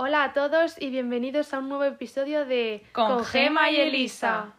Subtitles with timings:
[0.00, 4.52] Hola a todos y bienvenidos a un nuevo episodio de Con Gema y Elisa.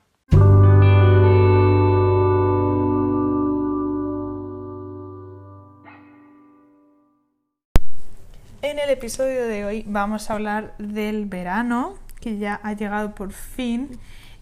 [8.61, 13.31] En el episodio de hoy vamos a hablar del verano, que ya ha llegado por
[13.31, 13.97] fin,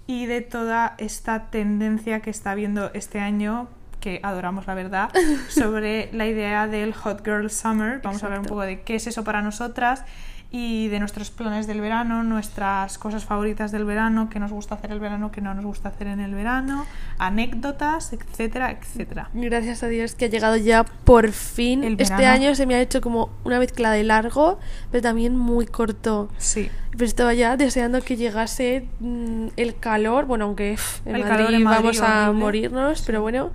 [0.07, 3.67] y de toda esta tendencia que está habiendo este año,
[3.99, 5.11] que adoramos la verdad,
[5.49, 8.01] sobre la idea del Hot Girl Summer.
[8.01, 10.03] Vamos a hablar un poco de qué es eso para nosotras
[10.49, 14.91] y de nuestros planes del verano, nuestras cosas favoritas del verano, qué nos gusta hacer
[14.91, 16.85] el verano, qué no nos gusta hacer en el verano,
[17.17, 19.29] anécdotas, etcétera, etcétera.
[19.33, 21.83] Gracias a Dios que ha llegado ya por fin.
[21.83, 24.57] El Este año se me ha hecho como una mezcla de largo,
[24.89, 26.29] pero también muy corto.
[26.37, 26.69] Sí.
[26.91, 30.25] Pero estaba ya deseando que llegase mm, el calor.
[30.25, 33.51] Bueno, aunque pff, en, El Madrid calor en Madrid vamos a morirnos, pero bueno,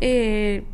[0.00, 0.64] eh,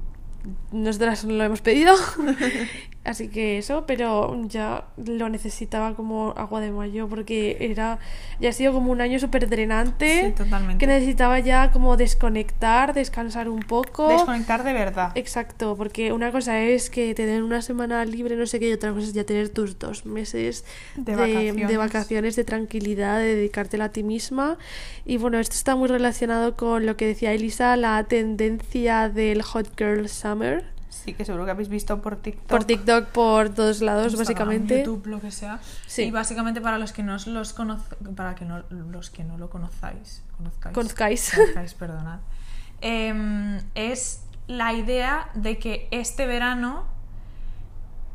[0.70, 1.94] nosotras lo hemos pedido.
[3.06, 8.00] Así que eso, pero ya lo necesitaba como agua de mayo porque era
[8.40, 10.26] ya ha sido como un año súper drenante.
[10.26, 10.78] Sí, totalmente.
[10.78, 14.08] Que necesitaba ya como desconectar, descansar un poco.
[14.08, 15.12] Desconectar de verdad.
[15.14, 18.72] Exacto, porque una cosa es que te den una semana libre, no sé qué, y
[18.72, 20.64] otra cosa es ya tener tus dos meses
[20.96, 21.68] De de, vacaciones.
[21.68, 24.58] de vacaciones, de tranquilidad, de dedicártela a ti misma.
[25.04, 29.78] Y bueno, esto está muy relacionado con lo que decía Elisa, la tendencia del Hot
[29.78, 30.75] Girl Summer.
[31.04, 32.46] Sí, que seguro que habéis visto por TikTok.
[32.46, 34.78] Por TikTok, por todos lados, Instagram, básicamente.
[34.78, 35.60] YouTube, lo que sea.
[35.86, 36.04] Sí.
[36.04, 37.54] Y básicamente para los que no os los
[38.14, 41.32] para que no, los que no lo conozcáis, conozcáis, Conozcáis.
[41.34, 42.20] conozcáis, perdonad.
[42.80, 46.86] Em, es la idea de que este verano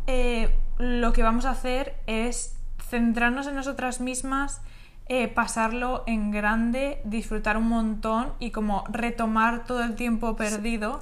[0.07, 2.55] eh, lo que vamos a hacer es
[2.89, 4.61] centrarnos en nosotras mismas,
[5.07, 11.01] eh, pasarlo en grande, disfrutar un montón y como retomar todo el tiempo perdido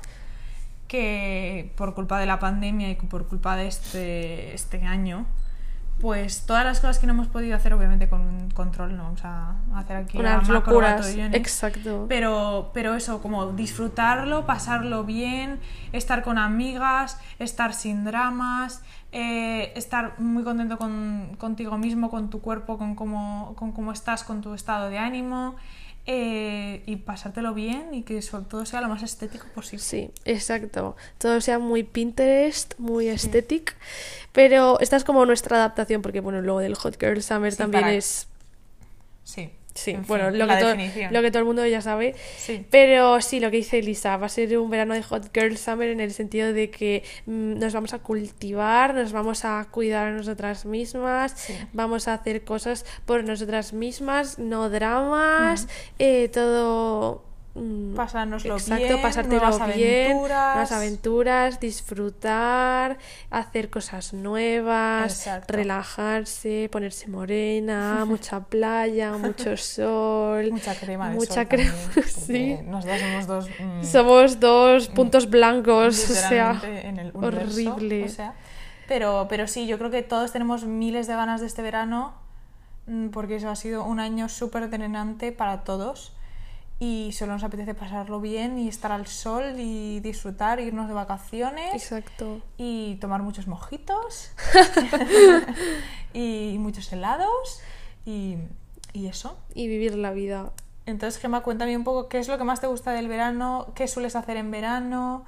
[0.89, 5.27] que por culpa de la pandemia y por culpa de este, este año,
[6.01, 9.23] pues todas las cosas que no hemos podido hacer, obviamente con un control, no vamos
[9.23, 11.01] a hacer aquí macro locuras.
[11.01, 11.35] batallones.
[11.35, 12.05] Exacto.
[12.09, 15.59] Pero, pero eso, como disfrutarlo, pasarlo bien,
[15.93, 18.81] estar con amigas, estar sin dramas,
[19.11, 24.23] eh, estar muy contento con, contigo mismo, con tu cuerpo, con cómo, con cómo estás,
[24.23, 25.55] con tu estado de ánimo.
[26.11, 29.83] Eh, y pasártelo bien y que sobre todo sea lo más estético posible.
[29.83, 30.95] Sí, exacto.
[31.19, 33.75] Todo sea muy Pinterest, muy aesthetic.
[34.31, 37.83] Pero esta es como nuestra adaptación, porque bueno, luego del Hot Girl Summer Sí, también
[37.83, 38.27] para- es.
[39.23, 40.75] Sí, Sí, en bueno, fin, lo, que todo,
[41.11, 42.15] lo que todo el mundo ya sabe.
[42.37, 42.65] Sí.
[42.69, 45.89] Pero sí, lo que dice Elisa, va a ser un verano de Hot Girl Summer
[45.89, 50.11] en el sentido de que mm, nos vamos a cultivar, nos vamos a cuidar a
[50.11, 51.53] nosotras mismas, Sí.
[51.73, 57.28] vamos a hacer cosas por nosotras mismas, no dramas, eh, todo...
[57.55, 60.53] mm, Pasárnoslo Exacto, bien, pasártelo nuevas bien, aventuras.
[60.55, 62.97] nuevas aventuras, disfrutar,
[63.29, 65.53] hacer cosas nuevas, Exacto.
[65.53, 71.71] relajarse, ponerse morena, mucha playa, mucho sol, Mucha crema de mucha sol crema,
[72.07, 72.57] sí.
[72.65, 73.49] Nosotras somos dos...
[73.59, 78.05] mm, Somos dos puntos blancos, o sea, literalmente en el universo, horrible.
[78.05, 78.33] o sea,
[78.87, 82.13] pero, pero sí, yo creo que todos tenemos miles de ganas de este verano,
[82.87, 86.13] mm, porque eso ha sido un año súper drenante para todos
[86.79, 91.73] y solo nos apetece pasarlo bien y estar al sol y disfrutar, irnos de vacaciones
[91.73, 92.41] Exacto.
[92.57, 94.31] y tomar muchos mojitos
[96.13, 97.61] y muchos helados
[98.05, 98.37] y,
[98.93, 99.37] y eso.
[99.53, 100.53] Y vivir la vida.
[100.85, 103.87] Entonces, Gemma, cuéntame un poco qué es lo que más te gusta del verano, qué
[103.87, 105.25] sueles hacer en verano,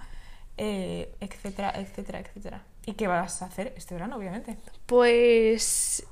[0.57, 2.63] eh, etcétera, etcétera, etcétera.
[2.85, 4.57] ¿Y qué vas a hacer este verano, obviamente?
[4.85, 6.05] Pues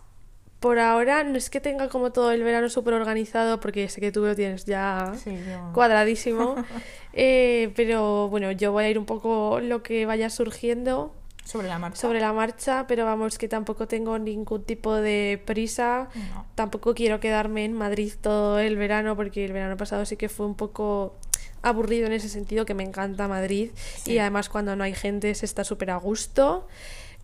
[0.59, 4.11] por ahora no es que tenga como todo el verano súper organizado, porque sé que
[4.11, 6.55] tú lo tienes ya Sí, yo- cuadradísimo.
[7.13, 11.79] Eh, pero bueno, yo voy a ir un poco lo que vaya surgiendo Sobre la
[11.79, 11.99] marcha.
[11.99, 16.09] sobre la marcha, pero vamos que tampoco tengo ningún tipo de prisa.
[16.13, 16.45] No.
[16.53, 20.45] Tampoco quiero quedarme en Madrid todo el verano, porque el verano pasado sí que fue
[20.45, 21.17] un poco
[21.63, 23.71] aburrido en ese sentido, que me encanta Madrid
[24.03, 24.13] Sí.
[24.13, 26.67] y además cuando no hay gente se está súper a gusto.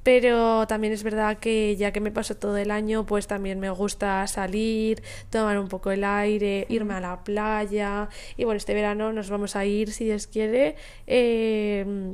[0.06, 3.72] Pero también es verdad que ya que me paso todo el año, pues también me
[3.72, 8.08] gusta salir, tomar un poco el aire, irme a la playa.
[8.38, 10.76] Y bueno, este verano nos vamos a ir, si Dios quiere,
[11.08, 12.14] eh,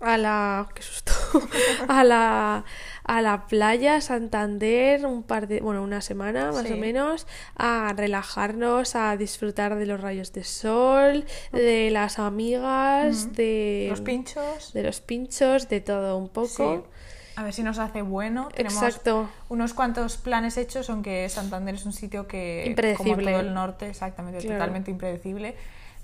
[0.00, 1.12] a la qué susto
[1.88, 2.64] a la
[3.04, 6.74] a la playa Santander un par de bueno una semana más Sí.
[6.74, 7.26] o menos
[7.56, 14.72] a relajarnos a disfrutar de los rayos de sol de las amigas de Los pinchos.
[14.72, 16.48] de los pinchos de todo un poco
[16.84, 16.88] Sí.
[17.34, 18.48] A ver si nos hace bueno.
[18.54, 23.14] Tenemos exacto unos cuantos planes hechos, aunque Santander es un sitio que, Impredecible.
[23.14, 24.58] como todo el norte, exactamente, Claro.
[24.58, 25.56] totalmente impredecible.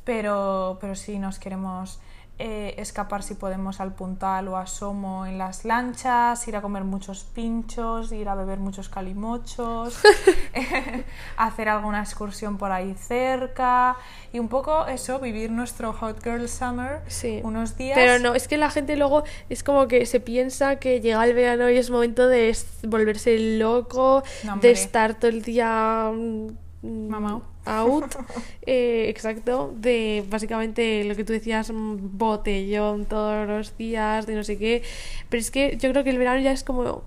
[0.05, 2.01] Pero, pero sí nos queremos
[2.41, 6.85] eh, escapar si podemos al Puntal o a Somo en las lanchas, ir a comer
[6.85, 9.99] muchos pinchos, ir a beber muchos calimochos,
[11.37, 13.97] hacer alguna excursión por ahí cerca
[14.33, 17.41] y un poco eso, vivir nuestro Hot Girl Summer Sí.
[17.43, 17.97] unos días.
[17.99, 21.35] Pero no, es que la gente luego es como que se piensa que llega el
[21.35, 22.57] verano y es momento de
[22.87, 26.49] volverse loco, No, de estar todo el día mm,
[26.83, 27.43] Mamao.
[27.67, 28.15] out.
[28.71, 34.45] Eh, exacto, de básicamente lo que tú decías, mm, botellón todos los días, de no
[34.45, 34.83] sé qué.
[35.31, 37.03] Pero es que yo creo que el verano ya es como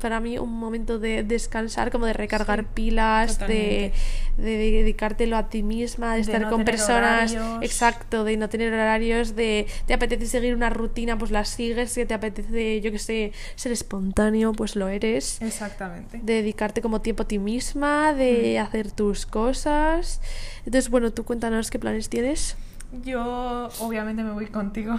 [0.00, 3.92] para mí un momento de descansar, como de recargar Sí, pilas, de,
[4.36, 7.32] dedicártelo a ti misma, de, De estar no con personas.
[7.32, 7.62] horarios.
[7.62, 12.04] Exacto, de no tener horarios, de te apetece seguir una rutina, pues la sigues, si
[12.04, 15.40] te apetece, yo que sé, ser espontáneo, pues lo eres.
[15.42, 16.20] Exactamente.
[16.22, 20.20] De dedicarte como tiempo a ti misma, de hacer tus cosas.
[20.64, 22.56] Entonces, bueno, tú cuéntanos qué planes tienes.
[23.04, 24.96] Yo obviamente me voy contigo.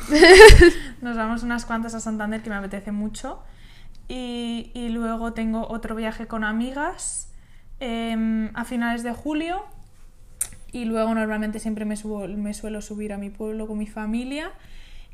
[1.02, 3.40] Nos vamos unas cuantas a Santander que me apetece mucho.
[4.16, 7.32] Y, luego tengo otro viaje con amigas
[7.80, 9.64] em, a finales de julio.
[10.72, 14.52] Y luego normalmente siempre me, subo, me suelo subir a mi pueblo con mi familia.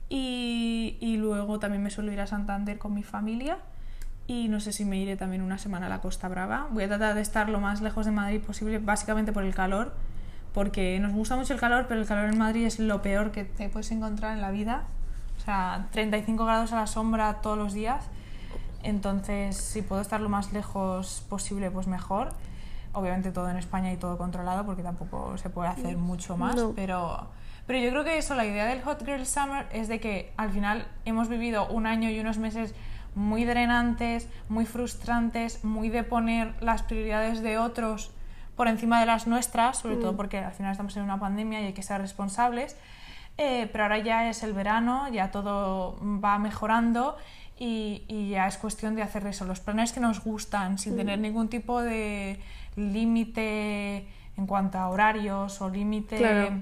[0.10, 3.60] Y, y luego también me suelo ir a Santander con mi familia.
[4.28, 6.68] Y no sé si me iré también una semana a la Costa Brava.
[6.72, 9.94] Voy a tratar de estar lo más lejos de Madrid posible, básicamente por el calor.
[10.54, 13.46] Porque nos gusta mucho el calor, pero el calor en Madrid es lo peor que
[13.46, 14.84] te puedes encontrar en la vida.
[15.38, 18.10] O sea, 35 grados a la sombra todos los días.
[18.84, 22.30] Entonces, si puedo estar lo más lejos posible, pues mejor.
[22.94, 26.56] Obviamente todo en España y todo controlado, porque tampoco se puede hacer mucho más.
[26.56, 26.74] No.
[26.76, 27.28] Pero,
[27.68, 30.50] pero yo creo que eso, la idea del Hot Girl Summer es de que al
[30.50, 32.74] final hemos vivido un año y unos meses
[33.16, 38.12] muy drenantes, muy frustrantes, muy de poner las prioridades de otros
[38.56, 41.66] por encima de las nuestras, sobre todo porque al final estamos en una pandemia y
[41.68, 42.76] hay que ser responsables.
[43.38, 47.16] Eh, pero ahora ya es el verano, ya todo va mejorando
[47.60, 51.20] y, y ya es cuestión de hacer eso, los planes que nos gustan, sin tener
[51.20, 52.40] ningún tipo de
[52.76, 54.08] límite
[54.38, 56.62] en cuanto a horarios o límite Claro.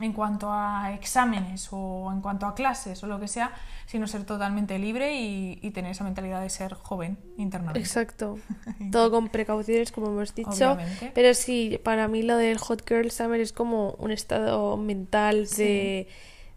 [0.00, 3.52] en cuanto a exámenes o en cuanto a clases o lo que sea,
[3.86, 7.80] sino ser totalmente libre y, y tener esa mentalidad de ser joven internamente.
[7.80, 8.38] Exacto.
[8.92, 10.50] Todo con precauciones, como hemos dicho.
[10.50, 11.12] Obviamente.
[11.14, 16.08] Pero sí, para mí lo del Hot Girl Summer es como un estado mental de,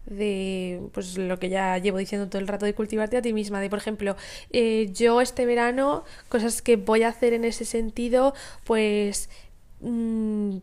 [0.08, 3.60] de pues lo que ya llevo diciendo todo el rato de cultivarte a ti misma.
[3.60, 4.16] De, por ejemplo,
[4.50, 8.34] eh, yo este verano, cosas que voy a hacer en ese sentido,
[8.64, 9.28] pues.
[9.80, 10.58] mm,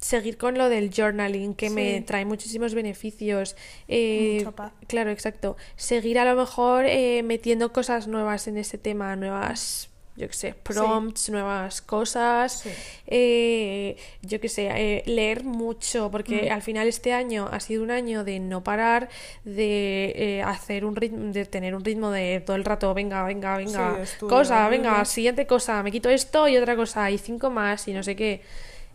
[0.00, 3.56] seguir con lo del journaling, que me trae muchísimos beneficios.
[3.88, 4.72] Eh, Mucha paz.
[4.86, 5.56] Claro, exacto.
[5.76, 10.54] Seguir a lo mejor eh, metiendo cosas nuevas en ese tema, nuevas, yo qué sé,
[10.54, 12.60] prompts, nuevas cosas.
[12.60, 12.70] Sí.
[13.06, 16.52] Eh, yo qué sé, eh, leer mucho, porque Mm.
[16.52, 19.08] al final este año ha sido un año de no parar,
[19.44, 23.56] de eh, hacer un ritmo, de tener un ritmo de todo el rato, venga, venga,
[23.56, 27.86] venga, estudio, cosa, venga, siguiente cosa, me quito esto y otra cosa, y cinco más,
[27.88, 28.40] y no sé qué.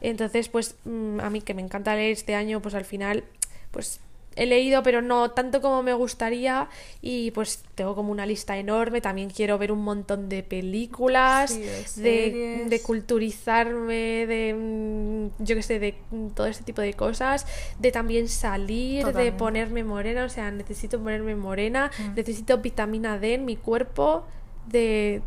[0.02, 3.24] Entonces, pues mm, a mí que me encanta leer este año, pues al final,
[3.72, 4.00] pues
[4.36, 6.69] he leído, pero no tanto como me gustaría,
[7.01, 9.01] y pues tengo como una lista enorme.
[9.01, 15.63] También quiero ver un montón de películas, Sí, de de, culturizarme, de mm, yo qué
[15.63, 17.45] sé, de mm, todo este tipo de cosas,
[17.80, 23.45] de también salir, de ponerme morena, o sea, necesito ponerme morena, necesito vitamina D en
[23.45, 24.25] mi cuerpo,
[24.68, 25.22] de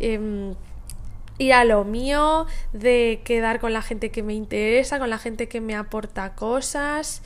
[0.00, 0.54] em,
[1.38, 5.48] ir a lo mío, de quedar con la gente que me interesa, con la gente
[5.48, 7.22] que me aporta cosas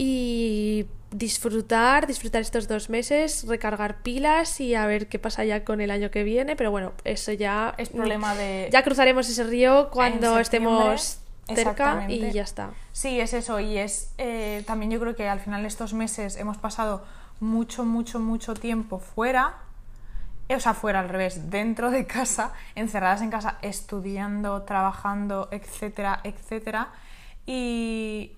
[0.00, 5.80] y disfrutar, disfrutar estos dos meses, recargar pilas y a ver qué pasa ya con
[5.80, 8.68] el año que viene, pero bueno, eso ya Es problema de...
[8.70, 11.18] ya cruzaremos ese río cuando estemos
[11.52, 12.70] cerca y ya está.
[12.92, 13.58] Sí, es eso.
[13.58, 17.04] Y es eh, también yo creo que al final estos meses hemos pasado
[17.40, 19.56] mucho, mucho, mucho tiempo fuera.
[20.48, 26.20] eh, O sea, fuera al revés, dentro de casa, encerradas en casa, estudiando, trabajando, etcétera,
[26.22, 26.88] etcétera.
[27.46, 28.32] Y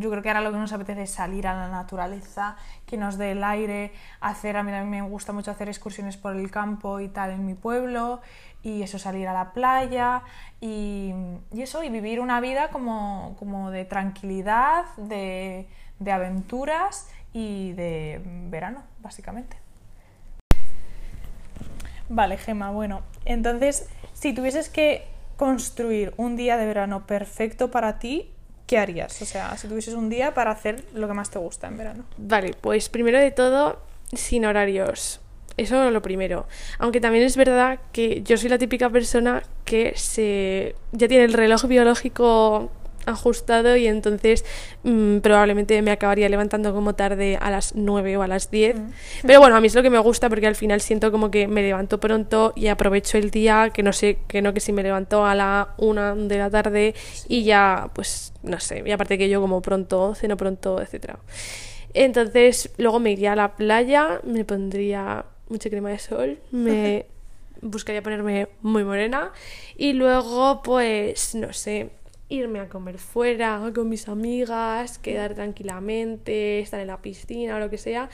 [0.00, 3.18] yo creo que ahora lo que nos apetece es salir a la naturaleza, que nos
[3.18, 7.08] dé el aire, hacer, a mí me gusta mucho hacer excursiones por el campo y
[7.08, 8.20] tal en mi pueblo,
[8.62, 10.22] y eso, salir a la playa,
[10.60, 11.12] y,
[11.52, 18.20] y eso, y vivir una vida como, como de tranquilidad, de, de aventuras y de
[18.48, 19.56] verano, básicamente.
[22.08, 28.34] Vale, Gema, bueno, entonces, si tuvieses que construir un día de verano perfecto para ti,
[28.70, 29.20] ¿qué harías?
[29.20, 32.04] O sea, si tuvieses un día para hacer lo que más te gusta en verano.
[32.16, 33.80] Vale, pues primero de todo,
[34.12, 35.20] sin horarios.
[35.56, 36.46] Eso lo primero.
[36.78, 41.32] Aunque también es verdad que yo soy la típica persona que se ya tiene el
[41.32, 42.70] reloj biológico
[43.06, 44.44] ajustado y entonces
[44.82, 48.76] mm, probablemente me acabaría levantando como tarde a las 9 o a las 10.
[48.76, 48.90] Mm.
[49.26, 51.46] Pero bueno, a mí es lo que me gusta porque al final siento como que
[51.46, 54.82] me levanto pronto y aprovecho el día, que no sé, que no que si me
[54.82, 56.94] levanto a la 1 de la tarde
[57.28, 61.18] y ya pues no sé, y aparte que yo como pronto, ceno pronto, etcétera.
[61.92, 67.06] Entonces luego me iría a la playa, me pondría mucha crema de sol, me
[67.60, 69.32] buscaría ponerme muy morena
[69.76, 71.90] y luego pues no sé,
[72.30, 77.68] irme a comer fuera con mis amigas, quedar tranquilamente, estar en la piscina o lo
[77.68, 78.08] que sea.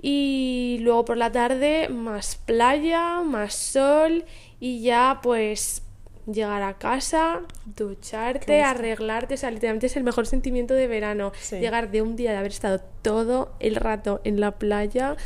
[0.00, 4.24] Y luego por la tarde más playa, más sol
[4.60, 5.82] y ya pues
[6.30, 11.32] llegar a casa, ducharte, arreglarte, o sea, literalmente es el mejor sentimiento de verano.
[11.40, 11.58] Sí.
[11.58, 15.16] Llegar de un día de haber estado todo el rato en la playa,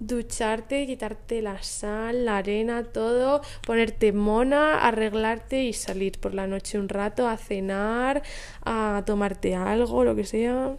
[0.00, 6.78] ducharte, quitarte la sal, la arena, todo, ponerte mona, arreglarte y salir por la noche
[6.78, 8.22] un rato a cenar,
[8.64, 10.76] a tomarte algo, lo que sea.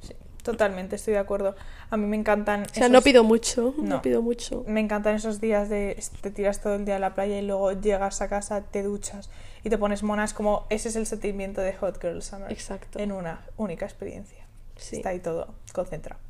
[0.00, 1.54] Sí, totalmente, estoy de acuerdo.
[1.90, 2.62] A mí me encantan.
[2.62, 4.02] O sea, no pido mucho, no, No.
[4.02, 4.64] pido mucho.
[4.66, 7.72] Me encantan esos días de te tiras todo el día a la playa y luego
[7.72, 9.30] llegas a casa, te duchas
[9.62, 12.50] y te pones monas como ese es el sentimiento de Hot Girl Summer.
[12.50, 12.98] Exacto.
[12.98, 14.44] En una única experiencia.
[14.76, 14.96] Sí.
[14.96, 16.20] Está ahí todo concentrado.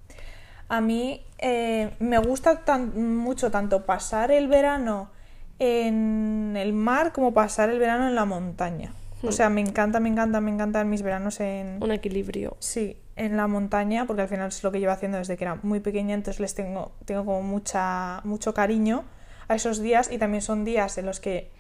[0.69, 5.11] A mí eh, me gusta tan, mucho tanto pasar el verano
[5.59, 8.93] en el mar como pasar el verano en la montaña.
[9.23, 12.57] O sea, me encanta, me encanta, me encantan mis veranos en, Un equilibrio.
[12.61, 15.59] Sí, en la montaña, porque al final es lo que llevo haciendo desde que era
[15.63, 19.05] muy pequeña, entonces les tengo, tengo como mucha, mucho cariño
[19.49, 21.51] a esos días y también son días en los que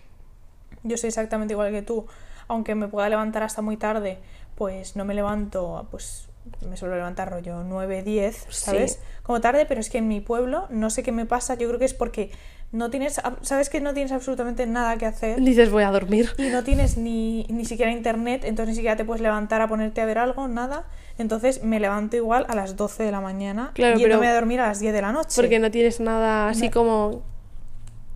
[0.83, 2.07] yo soy exactamente igual que tú,
[2.49, 4.19] aunque me pueda levantar hasta muy tarde,
[4.55, 6.29] pues no me levanto, pues
[6.69, 8.93] me suelo levantar rollo 9, 10, ¿sabes?
[8.93, 8.99] Sí.
[9.23, 11.79] Como tarde, pero es que en mi pueblo no sé qué me pasa, yo creo
[11.79, 12.31] que es porque
[12.73, 16.30] no tienes, sabes que no tienes absolutamente nada que hacer Dices, voy a dormir.
[16.37, 20.00] y no tienes ni, ni siquiera internet, entonces ni siquiera te puedes levantar a ponerte
[20.00, 20.85] a ver algo, nada.
[21.18, 24.61] Entonces me levanto igual a las 12 de la mañana Claro, yéndome pero- a dormir
[24.61, 25.32] a las 10 de la noche.
[25.37, 26.70] Porque no tienes nada así No.
[26.73, 27.23] como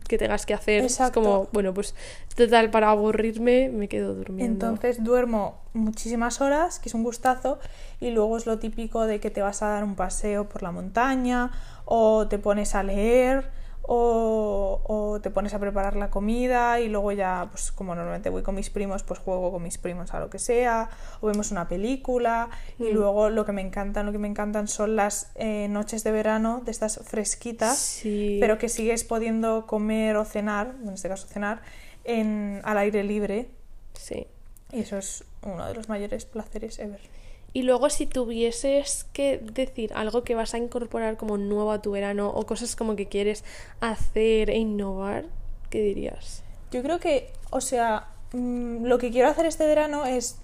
[0.07, 0.83] que tengas que hacer.
[0.83, 1.21] Exacto.
[1.21, 1.95] Es como, bueno, pues
[2.35, 4.67] total, para aburrirme me quedo durmiendo.
[4.67, 7.61] Entonces duermo muchísimas horas, que es un gustazo,
[8.01, 10.73] y luego es lo típico de que te vas a dar un paseo por la
[10.73, 11.53] montaña,
[11.85, 13.49] o te pones a leer,
[13.93, 18.43] o, o te pones a preparar la comida, y luego ya, pues como normalmente voy
[18.45, 21.67] con mis primos, pues juego con mis primos a lo que sea, o vemos una
[21.67, 22.95] película, y Mm.
[22.95, 26.63] luego lo que me encantan, lo que me encantan son las eh, noches de verano,
[26.65, 28.37] de estas fresquitas, Sí.
[28.41, 31.61] pero que sigues pudiendo comer o cenar, en este caso cenar,
[32.05, 33.49] en, al aire libre,
[33.95, 34.29] Sí.
[34.73, 37.01] y eso es uno de los mayores placeres ever.
[37.53, 41.91] Y luego si tuvieses que decir algo que vas a incorporar como nuevo a tu
[41.91, 43.45] verano o cosas como que quieres
[43.81, 45.25] hacer e innovar,
[45.69, 46.45] ¿qué dirías?
[46.71, 50.39] Yo creo que, o sea, mm, lo que quiero hacer este verano es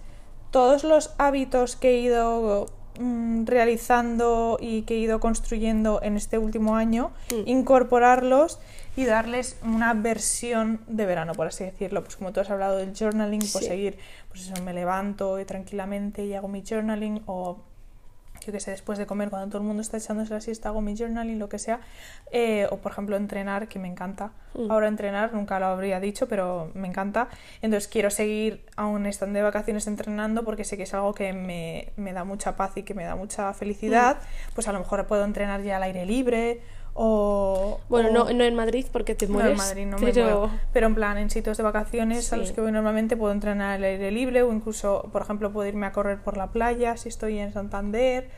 [0.51, 2.67] todos los hábitos que he ido
[2.99, 7.49] mm, realizando y que he ido construyendo en este último año, Mm.
[7.49, 8.59] incorporarlos
[8.97, 12.03] y darles una versión de verano, por así decirlo.
[12.03, 13.67] Pues como tú has hablado del journaling, pues Sí.
[13.67, 13.99] seguir,
[14.29, 17.59] pues eso, me levanto tranquilamente y hago mi journaling o
[18.47, 20.81] yo que sé, después de comer, cuando todo el mundo está echándose la siesta, hago
[20.81, 21.81] mi journaling, lo que sea.
[22.31, 24.31] Eh, o, por ejemplo, entrenar, que me encanta.
[24.55, 24.71] Mm.
[24.71, 27.29] Ahora entrenar, nunca lo habría dicho, pero me encanta.
[27.61, 31.93] Entonces quiero seguir, aún estando de vacaciones, entrenando, porque sé que es algo que me,
[31.97, 34.17] me da mucha paz y que me da mucha felicidad.
[34.17, 34.55] Mm.
[34.55, 36.61] Pues a lo mejor puedo entrenar ya al aire libre
[36.99, 37.79] o...
[37.89, 39.53] Bueno, o- no, no en Madrid porque te no, mueres.
[39.53, 40.23] en Madrid no me pero...
[40.25, 40.51] muero.
[40.73, 43.85] Pero en plan, en sitios de vacaciones a los que voy normalmente puedo entrenar al
[43.85, 47.39] aire libre o incluso, por ejemplo, puedo irme a correr por la playa si estoy
[47.39, 48.29] en Santander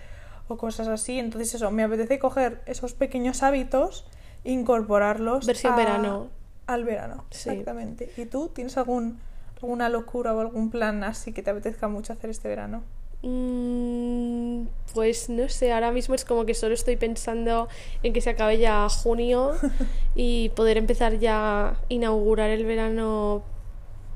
[0.48, 1.18] o cosas así.
[1.18, 4.06] Entonces eso, me apetece coger esos pequeños hábitos
[4.44, 6.26] e incorporarlos Versión a- verano.
[6.66, 7.24] al verano.
[7.30, 7.50] Sí.
[7.50, 8.10] Exactamente.
[8.16, 9.20] ¿Y tú tienes algún,
[9.62, 12.82] alguna locura o algún plan así que te apetezca mucho hacer este verano?
[13.22, 17.68] Mm, pues no sé, ahora mismo es como que solo estoy pensando
[18.02, 19.52] en que se acabe ya junio
[20.14, 23.42] y poder empezar ya a inaugurar el verano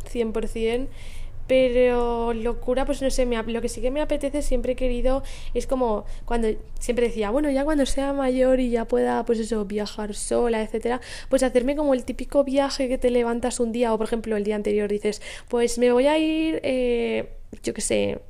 [0.09, 0.89] 100%.
[1.49, 5.23] Pero locura, pues no sé, me lo que sí que me apetece, siempre he querido,
[5.55, 9.65] es como cuando siempre decía, bueno, ya cuando sea mayor y ya pueda, pues eso,
[9.67, 13.99] viajar sola, etcétera, pues hacerme como el típico viaje que te levantas un día o,
[13.99, 17.29] por ejemplo, el día anterior dices, pues me voy a ir, eh,
[17.63, 18.21] yo qué sé,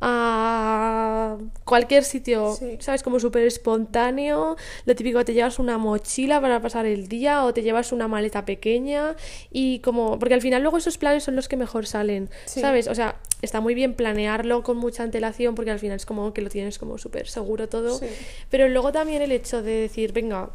[0.00, 2.76] a cualquier sitio, Sí.
[2.80, 3.02] ¿sabes?
[3.02, 4.56] Como súper espontáneo.
[4.84, 8.44] Lo típico, te llevas una mochila para pasar el día o te llevas una maleta
[8.44, 9.16] pequeña
[9.50, 10.18] y como...
[10.18, 12.60] Porque al final luego esos planes son los que mejor salen, Sí.
[12.60, 12.86] ¿sabes?
[12.88, 16.42] O sea, está muy bien planearlo con mucha antelación porque al final es como que
[16.42, 17.98] lo tienes como súper seguro todo.
[17.98, 18.06] Sí.
[18.50, 20.50] Pero luego también el hecho de decir, venga,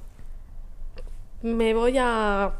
[1.42, 2.54] me voy a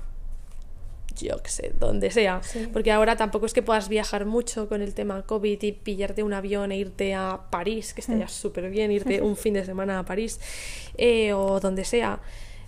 [1.16, 2.42] yo qué sé, donde sea.
[2.44, 2.68] Sí.
[2.72, 6.34] Porque ahora tampoco es que puedas viajar mucho con el tema COVID y pillarte un
[6.34, 10.06] avión e irte a París, que estaría súper bien irte un fin de semana a
[10.06, 10.40] París
[10.98, 12.20] eh, o donde sea.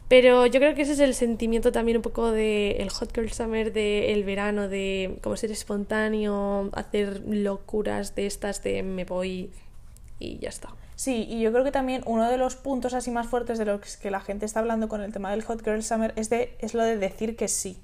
[0.08, 3.32] Pero yo creo que ese es el sentimiento también un poco de el Hot Girl
[3.32, 9.50] Summer, de el verano, de como ser espontáneo, hacer locuras de estas de me voy
[10.20, 10.70] y ya está.
[10.96, 13.98] Sí, y yo creo que también uno de los puntos así más fuertes de los
[13.98, 16.74] que la gente está hablando con el tema del Hot Girl Summer es, de, es
[16.74, 17.80] lo de decir que sí.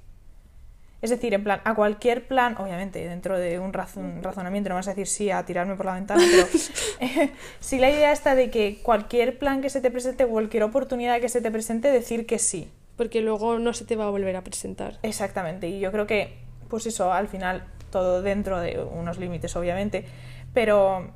[1.01, 4.87] Es decir, en plan, a cualquier plan, obviamente, dentro de un razon- razonamiento, no vas
[4.87, 6.45] a decir sí a tirarme por la ventana, pero
[6.99, 11.19] eh, sí la idea está de que cualquier plan que se te presente, cualquier oportunidad
[11.19, 12.69] que se te presente, decir que sí.
[12.97, 14.99] Porque luego no se te va a volver a presentar.
[15.01, 16.37] Exactamente, y yo creo que,
[16.69, 20.05] pues eso, al final, todo dentro de unos límites, obviamente,
[20.53, 21.11] pero,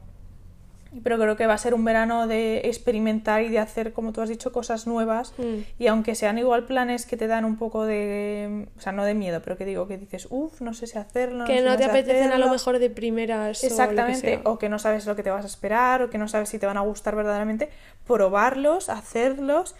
[1.03, 4.21] pero creo que va a ser un verano de experimentar y de hacer, como tú
[4.21, 5.57] has dicho, cosas nuevas, Mm.
[5.79, 9.13] y aunque sean igual planes que te dan un poco de, o sea, no de
[9.13, 11.45] miedo, pero que digo, que dices, uff, no sé si hacerlo.
[11.45, 12.51] que no si te apetecen a lo hacerlo".
[12.51, 13.63] mejor de primeras.
[13.63, 16.09] o lo que Exactamente, o que no sabes lo que te vas a esperar, o
[16.09, 17.69] que no sabes si te van a gustar verdaderamente,
[18.07, 19.75] probarlos, hacerlos,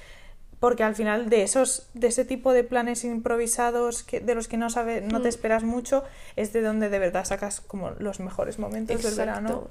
[0.60, 4.58] porque al final de esos, de ese tipo de planes improvisados que, de los que
[4.58, 5.22] no sabes, no Mm.
[5.24, 6.04] te esperas mucho,
[6.36, 9.68] es de donde de verdad sacas como los mejores momentos del verano.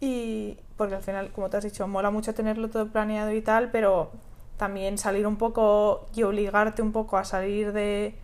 [0.00, 0.06] Exacto.
[0.06, 3.70] Y porque al final, como te has dicho, mola mucho tenerlo todo planeado y tal,
[3.70, 4.10] pero
[4.56, 8.14] también salir un poco y obligarte un poco a salir de,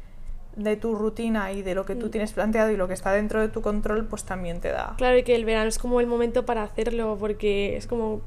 [0.57, 2.11] de tu rutina y de lo que tú Mm.
[2.11, 4.95] tienes planteado y lo que está dentro de tu control, pues también te da.
[4.97, 8.21] Claro, y que el verano es como el momento para hacerlo, porque es como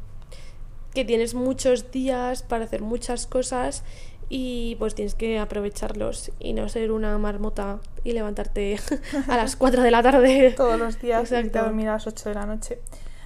[0.93, 3.83] que tienes muchos días para hacer muchas cosas
[4.27, 8.77] y pues tienes que aprovecharlos y no ser una marmota y levantarte
[9.27, 10.53] a las 4 de la tarde.
[10.57, 11.63] todos los días y irte a Exacto.
[11.63, 12.79] dormir a las 8 de la noche.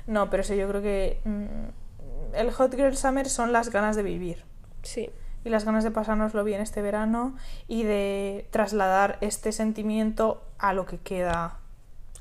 [0.08, 4.04] No, pero sí, yo creo que mm, el Hot Girl Summer son las ganas de
[4.04, 4.44] vivir
[4.82, 5.10] Sí,
[5.46, 7.36] y las ganas de pasárnoslo bien este verano
[7.68, 11.60] y de trasladar este sentimiento a lo que queda.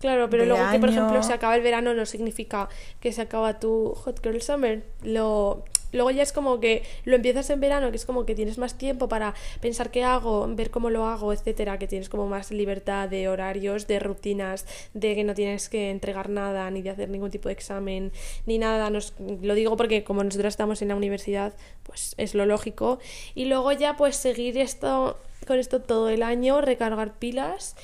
[0.01, 2.69] claro, pero luego que por ejemplo se acaba el verano no significa
[3.01, 4.85] que se acaba tu Hot Girl Summer.
[5.03, 5.65] Lo...
[5.93, 8.77] Luego ya es como que lo empiezas en verano, que es como que tienes más
[8.77, 13.09] tiempo para pensar qué hago, ver cómo lo hago, etcétera, que tienes como más libertad
[13.09, 17.31] de horarios, de rutinas, de que no tienes que entregar nada, ni de hacer ningún
[17.31, 18.13] tipo de examen,
[18.47, 18.91] ni nada.
[18.91, 22.99] Nos, lo digo porque como nosotros estamos en la universidad, pues es lo lógico.
[23.35, 27.75] Y luego ya pues seguir esto con esto todo el año, recargar pilas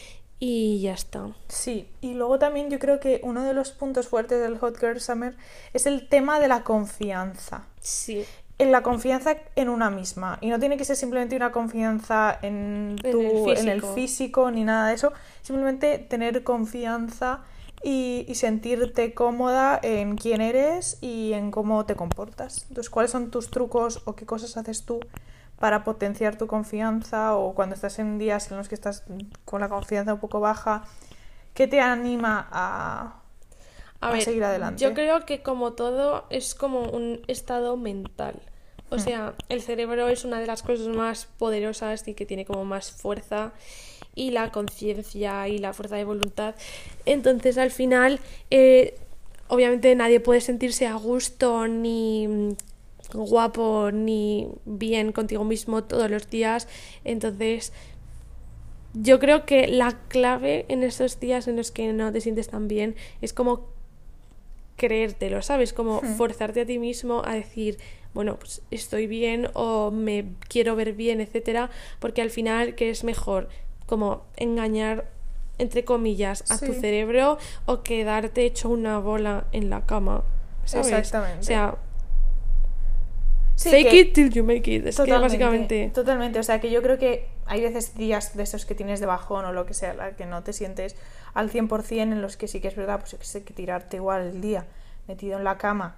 [0.40, 1.28] y ya está.
[1.48, 5.00] Sí, y luego también yo creo que uno de los puntos fuertes del Hot Girl
[5.00, 5.36] Summer
[5.72, 7.64] es el tema de la confianza.
[7.80, 8.24] Sí.
[8.58, 10.38] en la confianza en una misma.
[10.40, 13.94] Y no tiene que ser simplemente una confianza en, En tu, el en el físico.
[13.94, 15.12] físico ni nada de eso.
[15.42, 17.44] Simplemente tener confianza
[17.84, 22.64] y, y sentirte cómoda en quién eres y en cómo te comportas.
[22.68, 24.98] Entonces, ¿cuáles son tus trucos o qué cosas haces tú
[25.58, 29.04] para potenciar tu confianza o cuando estás en días en los que estás
[29.44, 30.84] con la confianza un poco baja?
[31.54, 33.22] ¿Qué te anima a,
[34.00, 34.90] A a ver, seguir adelante?
[34.90, 38.40] yo creo que como todo es como un estado mental.
[38.90, 39.00] O Hmm.
[39.00, 42.90] sea, el cerebro es una de las cosas más poderosas y que tiene como más
[42.92, 43.52] fuerza
[44.14, 46.54] y la conciencia y la fuerza de voluntad.
[47.06, 48.98] Entonces, al final, eh,
[49.48, 52.56] obviamente nadie puede sentirse a gusto ni
[53.12, 56.68] guapo ni bien contigo mismo todos los días.
[57.04, 57.72] Entonces,
[58.94, 62.68] yo creo que la clave en esos días en los que no te sientes tan
[62.68, 63.66] bien es como
[64.76, 65.72] creértelo, ¿sabes?
[65.72, 66.16] Como Hmm.
[66.16, 67.78] forzarte a ti mismo a decir,
[68.14, 73.04] bueno, pues estoy bien o me quiero ver bien, etcétera, porque al final, ¿qué es
[73.04, 73.48] mejor?
[73.86, 75.08] Como engañar,
[75.58, 80.22] entre comillas, a tu cerebro o quedarte hecho una bola en la cama,
[80.64, 80.86] ¿sabes?
[80.92, 81.40] Exactamente.
[81.40, 81.76] O sea,
[83.58, 84.86] Sí, fake que- it till you make it.
[84.86, 85.90] Es que básicamente...
[85.92, 89.06] Totalmente, o sea que yo creo que hay veces días de esos que tienes de
[89.06, 90.94] bajón o lo que sea, la que no te sientes
[91.34, 94.40] al 100% en los que sí que es verdad, pues que que tirarte igual el
[94.40, 94.66] día
[95.08, 95.96] metido en la cama,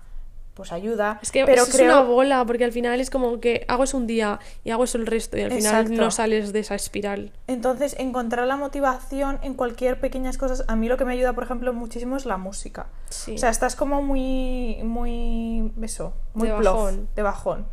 [0.60, 1.18] pues ayuda.
[1.22, 1.88] Es que pero eso creo...
[1.88, 4.84] es una bola, porque al final es como que hago eso un día y hago
[4.84, 7.32] eso el resto y al final no sales de esa espiral.
[7.46, 11.44] Entonces, encontrar la motivación en cualquier pequeñas cosas, a mí lo que me ayuda, por
[11.44, 12.88] ejemplo, muchísimo es la música.
[13.08, 13.36] Sí.
[13.36, 17.08] O sea, estás como muy, muy, eso, muy De plof, bajón.
[17.16, 17.66] de bajón.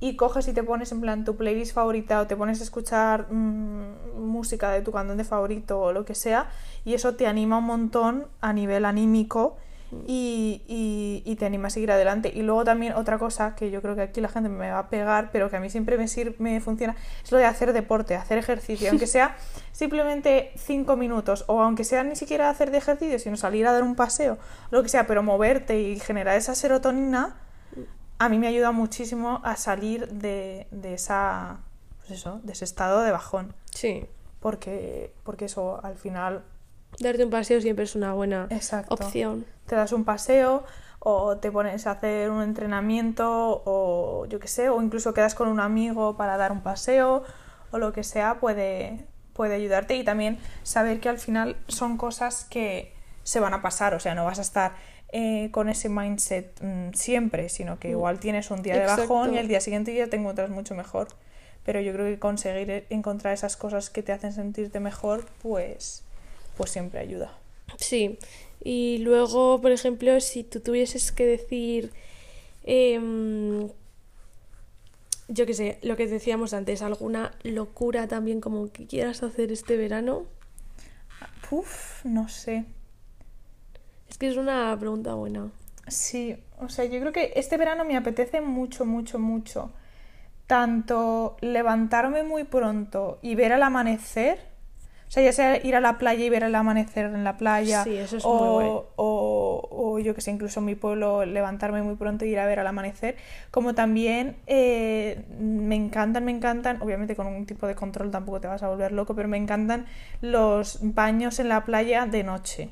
[0.00, 3.30] Y coges y te pones en plan tu playlist favorita o te pones a escuchar
[3.30, 6.48] mm, música de tu cantante favorito o lo que sea
[6.86, 9.56] y eso te anima un montón a nivel anímico
[10.06, 12.32] y, y- y te anima a seguir adelante.
[12.34, 14.88] Y luego también otra cosa que yo creo que aquí la gente me va a
[14.90, 18.16] pegar, pero que a mí siempre me, sirve, me funciona, es lo de hacer deporte,
[18.16, 19.36] hacer ejercicio, aunque sea
[19.72, 23.82] simplemente cinco minutos o aunque sea ni siquiera hacer de ejercicio, sino salir a dar
[23.82, 24.38] un paseo,
[24.70, 27.36] lo que sea, pero moverte y generar esa serotonina,
[28.18, 31.58] a mí me ayuda muchísimo a salir de, de esa,
[31.98, 33.54] pues eso, de ese estado de bajón.
[33.70, 34.06] Sí.
[34.40, 36.44] porque, porque eso al final
[37.00, 38.94] Darte un paseo siempre es una buena Exacto.
[38.94, 39.44] opción.
[39.66, 40.64] Te das un paseo
[40.98, 45.48] o te pones a hacer un entrenamiento o yo qué sé, o incluso quedas con
[45.48, 47.24] un amigo para dar un paseo
[47.70, 52.44] o lo que sea puede, puede ayudarte y también saber que al final son cosas
[52.44, 54.72] que se van a pasar, o sea, no vas a estar
[55.12, 59.06] eh, con ese mindset mm, siempre, sino que igual tienes un día de bajón y
[59.06, 59.38] Exacto.
[59.38, 61.08] el día siguiente ya te encuentras mucho mejor.
[61.64, 66.02] Pero yo creo que conseguir e- encontrar esas cosas que te hacen sentirte mejor, pues,
[66.56, 67.32] pues siempre ayuda.
[67.78, 68.18] Sí.
[68.64, 71.92] Y luego, por ejemplo, si tú tuvieses que decir,
[72.64, 73.68] em,
[75.28, 79.76] yo qué sé, lo que decíamos antes, alguna locura también como que quieras hacer este
[79.76, 80.26] verano,
[81.50, 82.64] Uf, no sé.
[84.08, 85.50] es que es una pregunta buena.
[85.86, 89.70] Sí, o sea, yo creo que este verano me apetece mucho, mucho, mucho.
[90.46, 94.53] Tanto levantarme muy pronto y ver el amanecer.
[95.14, 97.84] O sea, ya sea ir a la playa y ver el amanecer en la playa.
[97.84, 98.68] Sí, eso es o, muy guay.
[98.96, 102.46] o, o yo que sé, incluso en mi pueblo levantarme muy pronto y ir a
[102.46, 103.14] ver al amanecer.
[103.52, 108.48] Como también eh, me encantan, me encantan, obviamente con un tipo de control tampoco te
[108.48, 109.86] vas a volver loco, pero me encantan
[110.20, 112.70] los baños en la playa de noche.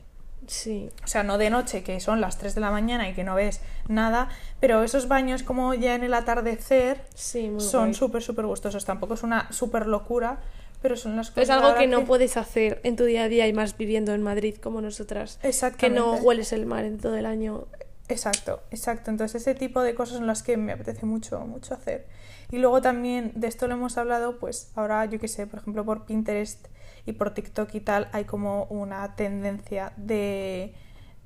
[0.48, 3.22] Sí, O sea, no de noche, que son las 3 de la mañana y que
[3.22, 4.28] no ves nada,
[4.58, 8.84] pero esos baños como ya en el atardecer sí, son súper, súper gustosos.
[8.84, 10.40] Tampoco es una súper locura,
[10.82, 13.46] pero son las cosas Es algo que no puedes hacer en tu día a día
[13.46, 16.00] y más viviendo en Madrid como nosotras, que Exactamente.
[16.00, 17.66] no hueles el mar en todo el año.
[18.08, 19.10] Exacto, exacto.
[19.10, 22.06] Entonces ese tipo de cosas son las que me apetece mucho, mucho hacer.
[22.50, 25.84] Y luego también de esto lo hemos hablado, pues ahora yo que sé, por ejemplo
[25.84, 26.66] por Pinterest
[27.06, 30.74] y por TikTok y tal, hay como una tendencia de,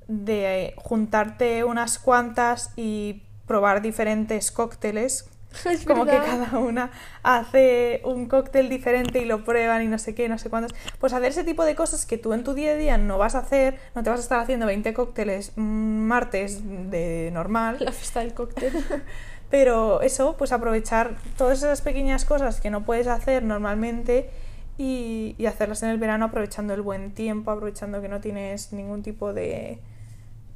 [0.07, 5.29] de juntarte unas cuantas y probar diferentes cócteles.
[5.65, 6.91] Es Como que cada una
[7.23, 10.75] hace un cóctel diferente y lo prueban y no sé qué, no sé cuántos.
[10.99, 13.35] Pues hacer ese tipo de cosas que tú en tu día a día no vas
[13.35, 17.91] a hacer, no te vas a estar haciendo 20 cócteles mm, martes de normal, La
[17.91, 18.73] fiesta del cóctel.
[19.49, 24.29] pero eso, pues aprovechar todas esas pequeñas cosas que no puedes hacer normalmente
[24.77, 29.03] y, y hacerlas en el verano aprovechando el buen tiempo, aprovechando que no tienes ningún
[29.03, 29.79] tipo de,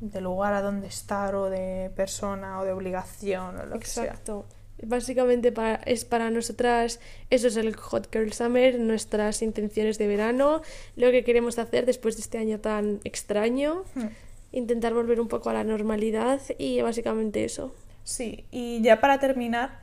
[0.01, 4.05] de lugar a donde estar o de persona o de obligación o lo que sea.
[4.05, 4.45] Exacto.
[4.83, 10.61] Básicamente para, es para nosotras, eso es el Hot Girl Summer, nuestras intenciones de verano,
[10.95, 14.07] lo que queremos hacer después de este año tan extraño, Hmm.
[14.51, 17.73] intentar volver un poco a la normalidad y básicamente eso.
[18.03, 19.79] Sí, y ya para terminar,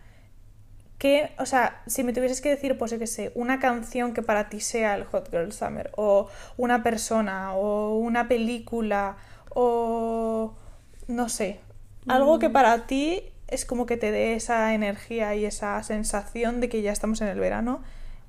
[0.98, 4.22] ¿qué, o sea, si me tuvieses que decir, pues yo qué sé, una canción que
[4.22, 9.16] para ti sea el Hot Girl Summer, o una persona, o una película,
[9.50, 10.54] o
[11.06, 11.60] no sé,
[12.06, 16.68] algo que para ti es como que te dé esa energía y esa sensación de
[16.68, 17.82] que ya estamos en el verano,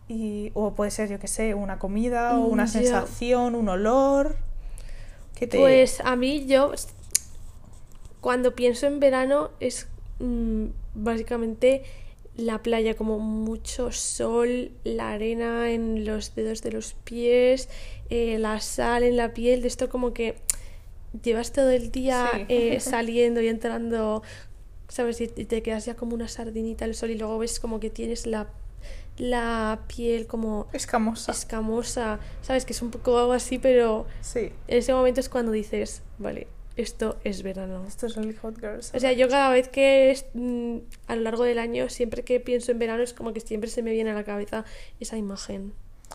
[0.07, 4.37] y, o puede ser, yo qué sé, una comida, o una sensación, un olor.
[5.35, 5.57] Que te...
[5.59, 6.71] Pues a mí yo,
[8.21, 9.87] cuando pienso en verano, es
[10.19, 11.83] mm, básicamente
[12.35, 17.69] la playa, como mucho sol, la arena en los dedos de los pies,
[18.09, 20.35] eh, la sal en la piel, de esto como que
[21.21, 22.45] llevas todo el día Sí.
[22.49, 24.23] eh, saliendo y entrando,
[24.89, 25.21] ¿sabes?
[25.21, 28.27] Y te quedas ya como una sardinita al sol y luego ves como que tienes
[28.27, 28.47] la,
[29.17, 31.31] la piel como Escamosa.
[31.31, 32.65] escamosa, ¿sabes?
[32.65, 36.47] Que es un poco algo así, pero Sí, en ese momento es cuando dices, vale,
[36.77, 37.83] esto es verano.
[37.87, 41.21] esto es el Hot Girl O sea, yo cada vez que es, mm, a lo
[41.23, 44.11] largo del año, siempre que pienso en verano, es como que siempre se me viene
[44.11, 44.63] a la cabeza
[44.99, 45.73] esa imagen.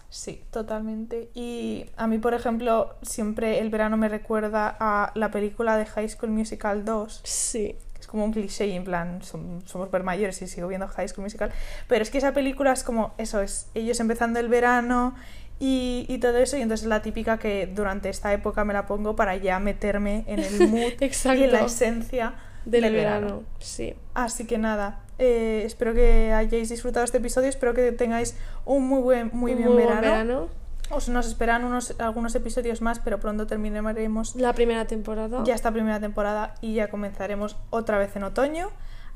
[0.08, 1.28] Sí, totalmente.
[1.34, 6.08] Y a mí, por ejemplo, siempre el verano me recuerda a la película de High
[6.08, 7.76] School Musical 2, Sí,
[8.14, 11.24] como un cliché y en plan, som- somos super mayores y sigo viendo High School
[11.24, 11.50] Musical,
[11.88, 15.16] pero es que esa película es como, eso es, ellos empezando el verano
[15.58, 18.86] y, y todo eso, y entonces es la típica que durante esta época me la
[18.86, 20.92] pongo para ya meterme en el mood
[21.34, 23.42] y en la esencia del, del verano.
[23.58, 23.94] Sí.
[24.14, 29.00] Así que nada, eh, espero que hayáis disfrutado este episodio, espero que tengáis un muy
[29.02, 30.48] buen, muy Un bien muy buen verano.
[30.94, 35.42] Os nos esperan unos, algunos episodios más, pero pronto terminaremos La primera temporada.
[35.44, 38.68] ya esta primera temporada y ya comenzaremos otra vez en otoño.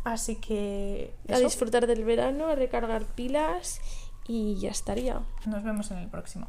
[0.05, 3.81] Así que A disfrutar del verano, a recargar pilas
[4.27, 5.21] y ya estaría.
[5.47, 6.49] nos vemos en el próximo.